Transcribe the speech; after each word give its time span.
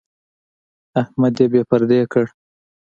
احمد 1.01 1.33
يې 1.41 1.45
بې 1.51 1.61
پردې 1.69 2.01
کړ. 2.11 2.25